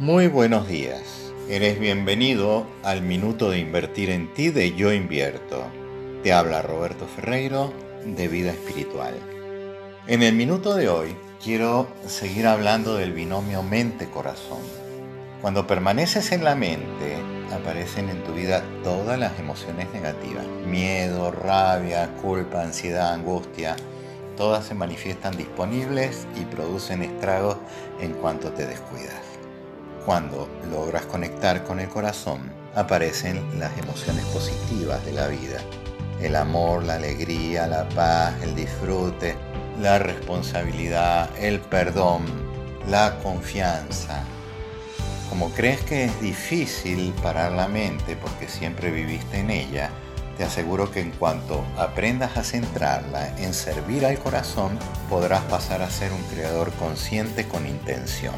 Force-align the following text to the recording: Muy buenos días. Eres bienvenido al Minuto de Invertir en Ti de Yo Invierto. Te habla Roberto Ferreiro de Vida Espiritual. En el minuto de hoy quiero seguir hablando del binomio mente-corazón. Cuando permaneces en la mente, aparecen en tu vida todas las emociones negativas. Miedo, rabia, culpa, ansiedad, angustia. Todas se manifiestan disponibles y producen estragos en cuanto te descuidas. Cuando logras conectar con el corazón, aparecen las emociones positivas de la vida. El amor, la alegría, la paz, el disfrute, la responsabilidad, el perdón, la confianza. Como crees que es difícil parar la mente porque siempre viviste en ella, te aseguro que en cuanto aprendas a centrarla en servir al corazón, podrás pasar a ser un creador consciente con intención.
Muy 0.00 0.28
buenos 0.28 0.66
días. 0.66 1.30
Eres 1.50 1.78
bienvenido 1.78 2.66
al 2.82 3.02
Minuto 3.02 3.50
de 3.50 3.58
Invertir 3.58 4.08
en 4.08 4.32
Ti 4.32 4.48
de 4.48 4.74
Yo 4.74 4.94
Invierto. 4.94 5.62
Te 6.22 6.32
habla 6.32 6.62
Roberto 6.62 7.06
Ferreiro 7.06 7.70
de 8.06 8.26
Vida 8.26 8.50
Espiritual. 8.50 9.12
En 10.06 10.22
el 10.22 10.34
minuto 10.34 10.74
de 10.74 10.88
hoy 10.88 11.14
quiero 11.44 11.86
seguir 12.06 12.46
hablando 12.46 12.96
del 12.96 13.12
binomio 13.12 13.62
mente-corazón. 13.62 14.62
Cuando 15.42 15.66
permaneces 15.66 16.32
en 16.32 16.44
la 16.44 16.54
mente, 16.54 17.16
aparecen 17.52 18.08
en 18.08 18.24
tu 18.24 18.32
vida 18.32 18.64
todas 18.82 19.18
las 19.18 19.38
emociones 19.38 19.92
negativas. 19.92 20.46
Miedo, 20.64 21.30
rabia, 21.30 22.08
culpa, 22.22 22.62
ansiedad, 22.62 23.12
angustia. 23.12 23.76
Todas 24.38 24.64
se 24.64 24.74
manifiestan 24.74 25.36
disponibles 25.36 26.26
y 26.40 26.46
producen 26.46 27.02
estragos 27.02 27.58
en 28.00 28.14
cuanto 28.14 28.50
te 28.52 28.64
descuidas. 28.64 29.29
Cuando 30.04 30.48
logras 30.70 31.04
conectar 31.06 31.62
con 31.64 31.78
el 31.78 31.88
corazón, 31.88 32.50
aparecen 32.74 33.58
las 33.58 33.76
emociones 33.78 34.24
positivas 34.26 35.04
de 35.04 35.12
la 35.12 35.28
vida. 35.28 35.60
El 36.20 36.36
amor, 36.36 36.84
la 36.84 36.94
alegría, 36.94 37.66
la 37.66 37.88
paz, 37.90 38.34
el 38.42 38.54
disfrute, 38.54 39.36
la 39.78 39.98
responsabilidad, 39.98 41.30
el 41.38 41.60
perdón, 41.60 42.24
la 42.88 43.18
confianza. 43.22 44.24
Como 45.28 45.50
crees 45.50 45.80
que 45.82 46.06
es 46.06 46.20
difícil 46.20 47.12
parar 47.22 47.52
la 47.52 47.68
mente 47.68 48.16
porque 48.16 48.48
siempre 48.48 48.90
viviste 48.90 49.38
en 49.38 49.50
ella, 49.50 49.90
te 50.36 50.44
aseguro 50.44 50.90
que 50.90 51.00
en 51.00 51.10
cuanto 51.10 51.62
aprendas 51.76 52.38
a 52.38 52.42
centrarla 52.42 53.36
en 53.38 53.52
servir 53.52 54.06
al 54.06 54.18
corazón, 54.18 54.78
podrás 55.10 55.42
pasar 55.42 55.82
a 55.82 55.90
ser 55.90 56.12
un 56.12 56.22
creador 56.34 56.72
consciente 56.72 57.46
con 57.46 57.66
intención. 57.66 58.34